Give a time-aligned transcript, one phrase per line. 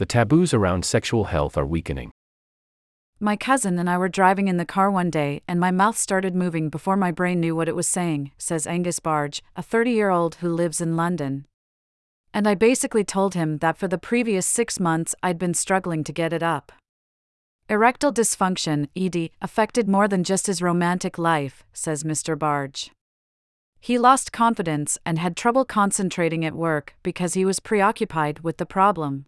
[0.00, 2.10] The taboos around sexual health are weakening.
[3.20, 6.34] My cousin and I were driving in the car one day, and my mouth started
[6.34, 10.08] moving before my brain knew what it was saying, says Angus Barge, a 30 year
[10.08, 11.44] old who lives in London.
[12.32, 16.14] And I basically told him that for the previous six months I'd been struggling to
[16.14, 16.72] get it up.
[17.68, 22.38] Erectile dysfunction, ED, affected more than just his romantic life, says Mr.
[22.38, 22.90] Barge.
[23.78, 28.64] He lost confidence and had trouble concentrating at work because he was preoccupied with the
[28.64, 29.26] problem.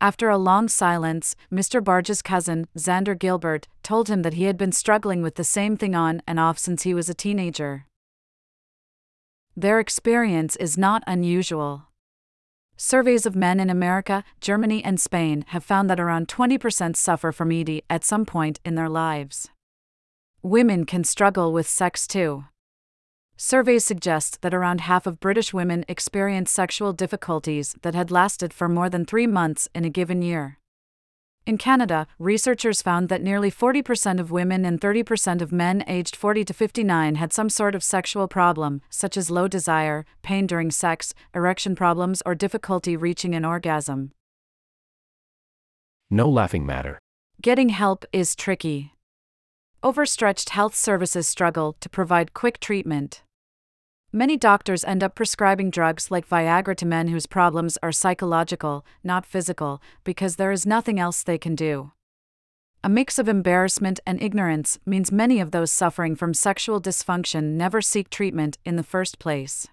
[0.00, 1.82] After a long silence, Mr.
[1.82, 5.94] Barge's cousin, Xander Gilbert, told him that he had been struggling with the same thing
[5.94, 7.86] on and off since he was a teenager.
[9.56, 11.88] Their experience is not unusual.
[12.76, 17.52] Surveys of men in America, Germany, and Spain have found that around 20% suffer from
[17.52, 19.48] ED at some point in their lives.
[20.42, 22.46] Women can struggle with sex too.
[23.36, 28.68] Surveys suggest that around half of British women experience sexual difficulties that had lasted for
[28.68, 30.58] more than three months in a given year.
[31.44, 36.44] In Canada, researchers found that nearly 40% of women and 30% of men aged 40
[36.44, 41.12] to 59 had some sort of sexual problem, such as low desire, pain during sex,
[41.34, 44.12] erection problems, or difficulty reaching an orgasm.
[46.08, 46.98] No laughing matter.
[47.42, 48.92] Getting help is tricky.
[49.82, 53.23] Overstretched health services struggle to provide quick treatment.
[54.16, 59.26] Many doctors end up prescribing drugs like Viagra to men whose problems are psychological, not
[59.26, 61.90] physical, because there is nothing else they can do.
[62.84, 67.82] A mix of embarrassment and ignorance means many of those suffering from sexual dysfunction never
[67.82, 69.66] seek treatment in the first place.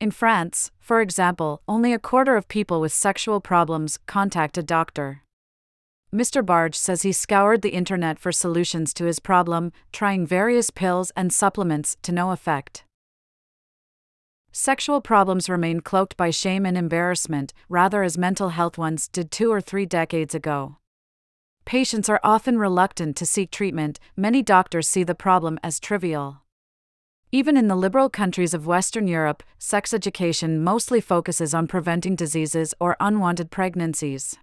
[0.00, 5.24] In France, for example, only a quarter of people with sexual problems contact a doctor.
[6.10, 6.42] Mr.
[6.42, 11.34] Barge says he scoured the internet for solutions to his problem, trying various pills and
[11.34, 12.84] supplements to no effect.
[14.54, 19.50] Sexual problems remain cloaked by shame and embarrassment, rather as mental health ones did two
[19.50, 20.76] or three decades ago.
[21.64, 26.42] Patients are often reluctant to seek treatment, many doctors see the problem as trivial.
[27.30, 32.74] Even in the liberal countries of Western Europe, sex education mostly focuses on preventing diseases
[32.78, 34.36] or unwanted pregnancies.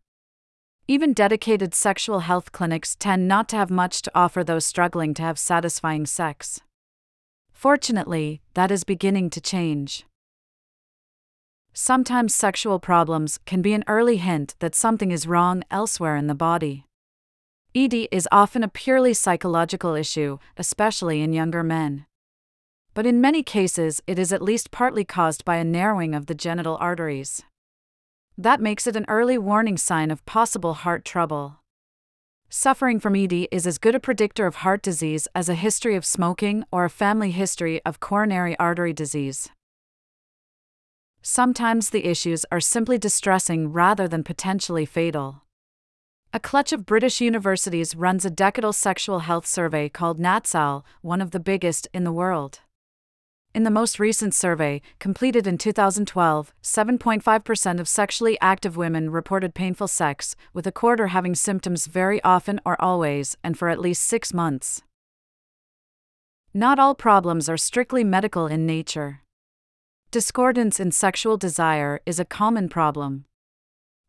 [0.87, 5.21] Even dedicated sexual health clinics tend not to have much to offer those struggling to
[5.21, 6.61] have satisfying sex.
[7.59, 10.05] Fortunately, that is beginning to change.
[11.73, 16.33] Sometimes sexual problems can be an early hint that something is wrong elsewhere in the
[16.33, 16.85] body.
[17.75, 22.05] ED is often a purely psychological issue, especially in younger men.
[22.93, 26.35] But in many cases, it is at least partly caused by a narrowing of the
[26.35, 27.43] genital arteries.
[28.37, 31.58] That makes it an early warning sign of possible heart trouble.
[32.51, 36.03] Suffering from ED is as good a predictor of heart disease as a history of
[36.03, 39.49] smoking or a family history of coronary artery disease.
[41.21, 45.43] Sometimes the issues are simply distressing rather than potentially fatal.
[46.33, 51.29] A clutch of British universities runs a decadal sexual health survey called NatSal, one of
[51.29, 52.61] the biggest in the world.
[53.51, 59.87] In the most recent survey, completed in 2012, 7.5% of sexually active women reported painful
[59.87, 64.35] sex, with a quarter having symptoms very often or always, and for at least six
[64.35, 64.83] months.
[66.53, 69.21] Not all problems are strictly medical in nature.
[70.11, 73.25] Discordance in sexual desire is a common problem.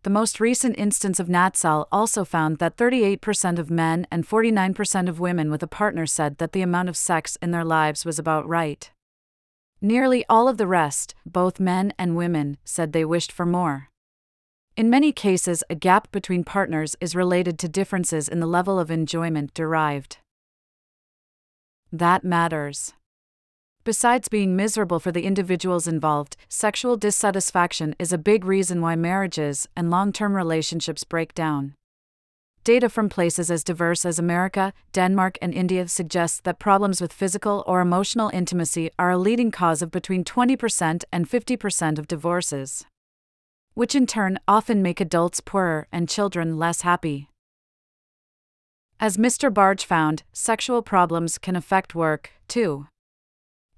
[0.02, 5.18] The most recent instance of NatSal also found that 38% of men and 49% of
[5.18, 8.46] women with a partner said that the amount of sex in their lives was about
[8.46, 8.90] right.
[9.82, 13.88] Nearly all of the rest, both men and women, said they wished for more.
[14.76, 18.90] In many cases, a gap between partners is related to differences in the level of
[18.90, 20.18] enjoyment derived.
[21.90, 22.92] That matters.
[23.82, 29.66] Besides being miserable for the individuals involved, sexual dissatisfaction is a big reason why marriages
[29.74, 31.74] and long term relationships break down.
[32.70, 37.64] Data from places as diverse as America, Denmark, and India suggests that problems with physical
[37.66, 42.86] or emotional intimacy are a leading cause of between 20% and 50% of divorces,
[43.74, 47.28] which in turn often make adults poorer and children less happy.
[49.00, 49.52] As Mr.
[49.52, 52.86] Barge found, sexual problems can affect work, too.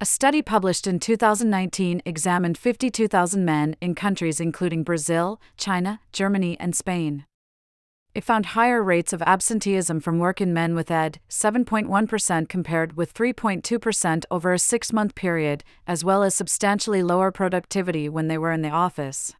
[0.02, 6.76] A study published in 2019 examined 52,000 men in countries including Brazil, China, Germany, and
[6.76, 7.24] Spain.
[8.14, 13.14] It found higher rates of absenteeism from work in men with ED, 7.1% compared with
[13.14, 18.52] 3.2% over a six month period, as well as substantially lower productivity when they were
[18.52, 19.32] in the office.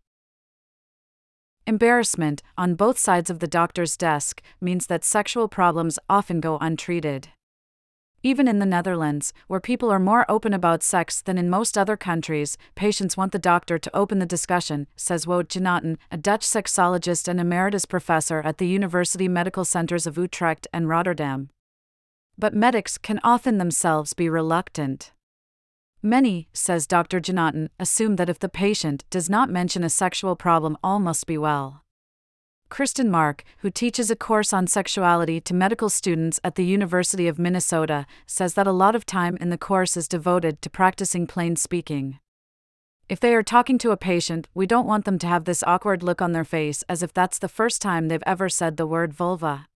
[1.66, 7.28] Embarrassment, on both sides of the doctor's desk, means that sexual problems often go untreated.
[8.24, 11.96] Even in the Netherlands, where people are more open about sex than in most other
[11.96, 17.26] countries, patients want the doctor to open the discussion, says Woet Gianotten, a Dutch sexologist
[17.26, 21.50] and emeritus professor at the University Medical Centers of Utrecht and Rotterdam.
[22.38, 25.10] But medics can often themselves be reluctant.
[26.00, 27.20] Many, says Dr.
[27.20, 31.38] Gianotten, assume that if the patient does not mention a sexual problem, all must be
[31.38, 31.82] well.
[32.72, 37.38] Kristen Mark, who teaches a course on sexuality to medical students at the University of
[37.38, 41.54] Minnesota, says that a lot of time in the course is devoted to practicing plain
[41.54, 42.18] speaking.
[43.10, 46.02] If they are talking to a patient, we don't want them to have this awkward
[46.02, 49.12] look on their face as if that's the first time they've ever said the word
[49.12, 49.66] vulva.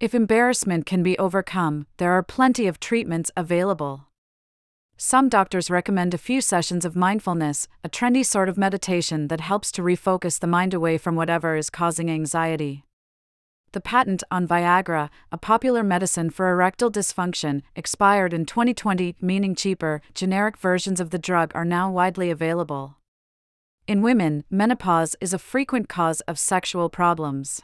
[0.00, 4.07] If embarrassment can be overcome, there are plenty of treatments available.
[5.00, 9.70] Some doctors recommend a few sessions of mindfulness, a trendy sort of meditation that helps
[9.72, 12.82] to refocus the mind away from whatever is causing anxiety.
[13.70, 20.02] The patent on Viagra, a popular medicine for erectile dysfunction, expired in 2020, meaning cheaper,
[20.14, 22.96] generic versions of the drug are now widely available.
[23.86, 27.62] In women, menopause is a frequent cause of sexual problems.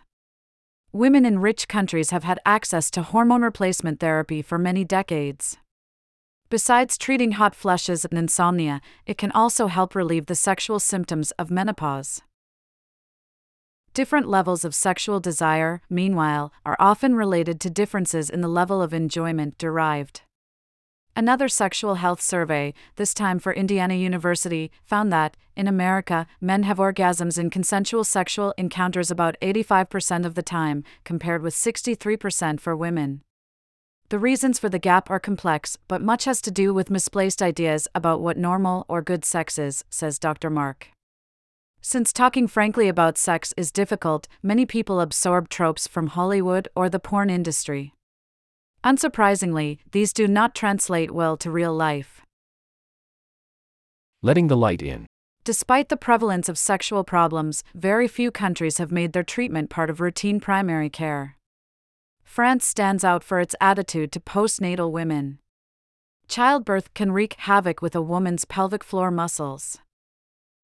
[0.92, 5.58] Women in rich countries have had access to hormone replacement therapy for many decades.
[6.54, 11.50] Besides treating hot flushes and insomnia, it can also help relieve the sexual symptoms of
[11.50, 12.22] menopause.
[13.92, 18.94] Different levels of sexual desire, meanwhile, are often related to differences in the level of
[18.94, 20.20] enjoyment derived.
[21.16, 26.78] Another sexual health survey, this time for Indiana University, found that, in America, men have
[26.78, 33.22] orgasms in consensual sexual encounters about 85% of the time, compared with 63% for women.
[34.10, 37.88] The reasons for the gap are complex, but much has to do with misplaced ideas
[37.94, 40.50] about what normal or good sex is, says Dr.
[40.50, 40.88] Mark.
[41.80, 46.98] Since talking frankly about sex is difficult, many people absorb tropes from Hollywood or the
[46.98, 47.94] porn industry.
[48.84, 52.20] Unsurprisingly, these do not translate well to real life.
[54.22, 55.06] Letting the light in.
[55.44, 60.00] Despite the prevalence of sexual problems, very few countries have made their treatment part of
[60.00, 61.36] routine primary care.
[62.24, 65.38] France stands out for its attitude to postnatal women.
[66.26, 69.78] Childbirth can wreak havoc with a woman's pelvic floor muscles.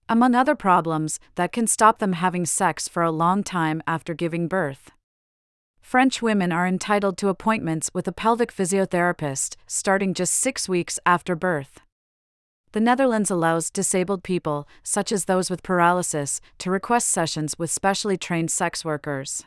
[0.09, 4.49] Among other problems that can stop them having sex for a long time after giving
[4.49, 4.91] birth.
[5.81, 11.37] French women are entitled to appointments with a pelvic physiotherapist starting just six weeks after
[11.37, 11.81] birth.
[12.73, 18.17] The Netherlands allows disabled people, such as those with paralysis, to request sessions with specially
[18.17, 19.45] trained sex workers.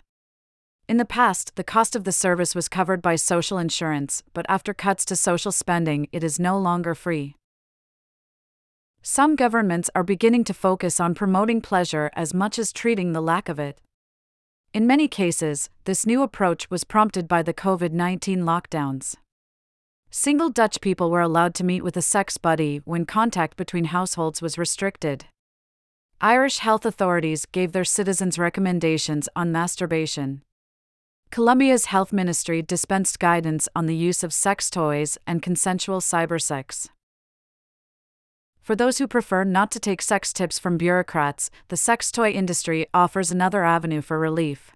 [0.88, 4.74] In the past, the cost of the service was covered by social insurance, but after
[4.74, 7.36] cuts to social spending, it is no longer free.
[9.02, 13.48] Some governments are beginning to focus on promoting pleasure as much as treating the lack
[13.48, 13.80] of it.
[14.74, 19.16] In many cases, this new approach was prompted by the COVID 19 lockdowns.
[20.10, 24.42] Single Dutch people were allowed to meet with a sex buddy when contact between households
[24.42, 25.26] was restricted.
[26.20, 30.44] Irish health authorities gave their citizens recommendations on masturbation.
[31.34, 36.90] Colombia's health ministry dispensed guidance on the use of sex toys and consensual cybersex.
[38.62, 42.86] For those who prefer not to take sex tips from bureaucrats, the sex toy industry
[42.94, 44.74] offers another avenue for relief.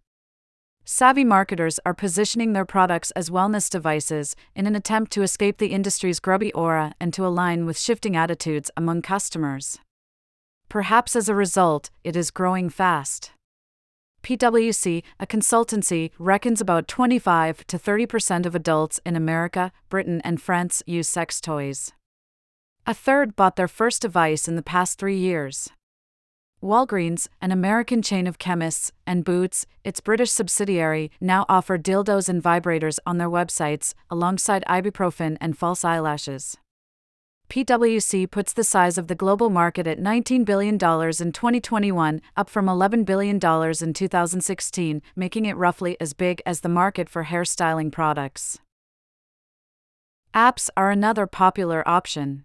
[0.84, 5.68] Savvy marketers are positioning their products as wellness devices in an attempt to escape the
[5.68, 9.78] industry's grubby aura and to align with shifting attitudes among customers.
[10.70, 13.30] Perhaps as a result, it is growing fast.
[14.28, 20.84] PwC, a consultancy, reckons about 25 to 30% of adults in America, Britain, and France
[20.86, 21.94] use sex toys.
[22.86, 25.70] A third bought their first device in the past three years.
[26.62, 32.44] Walgreens, an American chain of chemists, and Boots, its British subsidiary, now offer dildos and
[32.44, 36.58] vibrators on their websites, alongside ibuprofen and false eyelashes.
[37.50, 42.66] PwC puts the size of the global market at $19 billion in 2021, up from
[42.66, 48.60] $11 billion in 2016, making it roughly as big as the market for hairstyling products.
[50.34, 52.44] Apps are another popular option.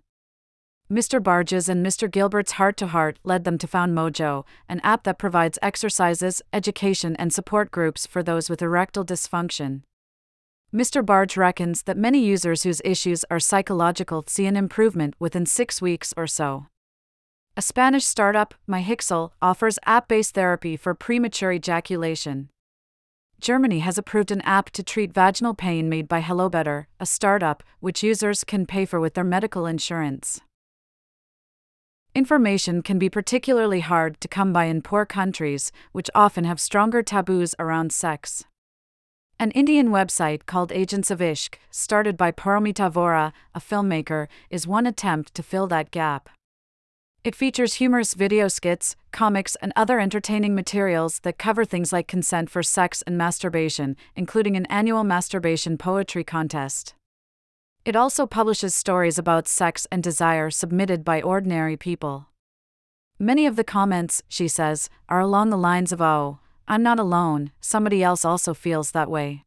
[0.90, 1.22] Mr.
[1.22, 2.08] Barges and Mr.
[2.08, 7.16] Gilbert's Heart to Heart led them to found Mojo, an app that provides exercises, education,
[7.16, 9.82] and support groups for those with erectile dysfunction.
[10.74, 11.04] Mr.
[11.04, 16.14] Barge reckons that many users whose issues are psychological see an improvement within six weeks
[16.16, 16.66] or so.
[17.58, 22.48] A Spanish startup, MyHixel, offers app based therapy for premature ejaculation.
[23.38, 28.02] Germany has approved an app to treat vaginal pain made by HelloBetter, a startup, which
[28.02, 30.40] users can pay for with their medical insurance.
[32.14, 37.02] Information can be particularly hard to come by in poor countries, which often have stronger
[37.02, 38.44] taboos around sex.
[39.42, 44.86] An Indian website called Agents of Ishq, started by Paromita Vohra, a filmmaker, is one
[44.86, 46.28] attempt to fill that gap.
[47.24, 52.50] It features humorous video skits, comics, and other entertaining materials that cover things like consent
[52.50, 56.94] for sex and masturbation, including an annual masturbation poetry contest.
[57.84, 62.28] It also publishes stories about sex and desire submitted by ordinary people.
[63.18, 66.38] Many of the comments, she says, are along the lines of, oh,
[66.72, 69.44] I'm not alone, somebody else also feels that way.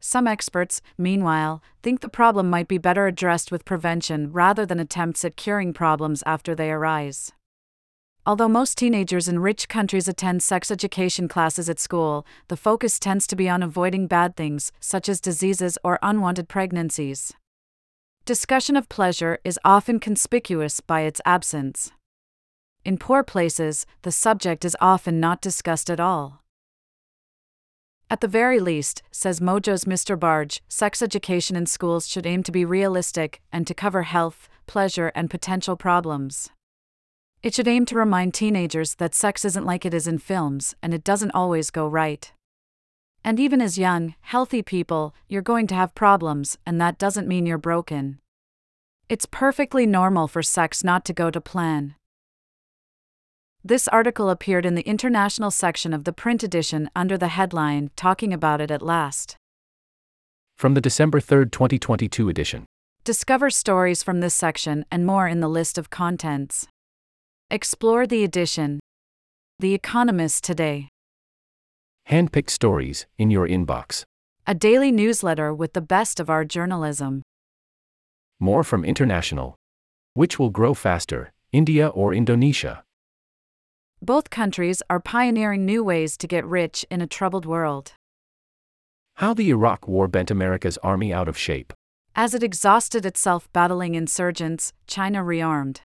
[0.00, 5.24] Some experts, meanwhile, think the problem might be better addressed with prevention rather than attempts
[5.24, 7.30] at curing problems after they arise.
[8.26, 13.28] Although most teenagers in rich countries attend sex education classes at school, the focus tends
[13.28, 17.34] to be on avoiding bad things, such as diseases or unwanted pregnancies.
[18.24, 21.92] Discussion of pleasure is often conspicuous by its absence.
[22.84, 26.42] In poor places, the subject is often not discussed at all.
[28.10, 30.18] At the very least, says Mojo's Mr.
[30.18, 35.12] Barge, sex education in schools should aim to be realistic and to cover health, pleasure,
[35.14, 36.50] and potential problems.
[37.42, 40.92] It should aim to remind teenagers that sex isn't like it is in films and
[40.92, 42.30] it doesn't always go right.
[43.24, 47.46] And even as young, healthy people, you're going to have problems, and that doesn't mean
[47.46, 48.18] you're broken.
[49.08, 51.94] It's perfectly normal for sex not to go to plan.
[53.64, 58.32] This article appeared in the international section of the print edition under the headline Talking
[58.32, 59.36] About It at Last.
[60.56, 62.66] From the December 3, 2022 edition.
[63.04, 66.66] Discover stories from this section and more in the list of contents.
[67.52, 68.80] Explore the edition.
[69.60, 70.88] The Economist Today.
[72.10, 74.02] Handpicked stories in your inbox.
[74.44, 77.22] A daily newsletter with the best of our journalism.
[78.40, 79.54] More from International.
[80.14, 82.82] Which will grow faster, India or Indonesia?
[84.04, 87.92] Both countries are pioneering new ways to get rich in a troubled world.
[89.14, 91.72] How the Iraq War bent America's army out of shape.
[92.16, 95.82] As it exhausted itself battling insurgents, China rearmed.